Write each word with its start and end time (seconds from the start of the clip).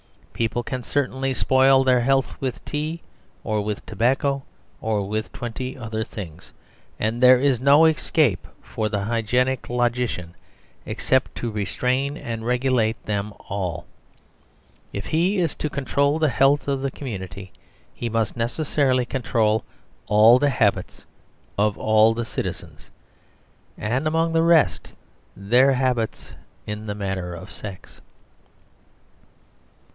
People 0.33 0.63
can 0.63 0.81
certainly 0.81 1.31
spoil 1.35 1.83
their 1.83 1.99
health 2.01 2.33
with 2.41 2.65
tea 2.65 3.03
or 3.43 3.61
with 3.63 3.85
tobacco 3.85 4.41
or 4.81 5.07
with 5.07 5.31
twenty 5.31 5.77
other 5.77 6.03
things. 6.03 6.51
And 6.99 7.21
there 7.21 7.39
is 7.39 7.59
no 7.59 7.85
escape 7.85 8.47
for 8.63 8.89
the 8.89 9.01
hygienic 9.03 9.69
logician 9.69 10.33
except 10.87 11.35
to 11.35 11.51
restrain 11.51 12.17
and 12.17 12.43
regulate 12.43 13.05
them 13.05 13.33
all. 13.47 13.85
If 14.91 15.05
he 15.05 15.37
is 15.37 15.53
to 15.53 15.69
control 15.69 16.17
the 16.17 16.29
health 16.29 16.67
of 16.67 16.81
the 16.81 16.89
community, 16.89 17.51
he 17.93 18.09
must 18.09 18.35
necessarily 18.35 19.05
control 19.05 19.63
all 20.07 20.39
the 20.39 20.49
habits 20.49 21.05
of 21.59 21.77
all 21.77 22.15
the 22.15 22.25
citizens, 22.25 22.89
and 23.77 24.07
among 24.07 24.33
the 24.33 24.41
rest 24.41 24.95
their 25.37 25.73
habits 25.73 26.31
in 26.65 26.87
the 26.87 26.95
matter 26.95 27.35
of 27.35 27.51
sex. 27.51 28.01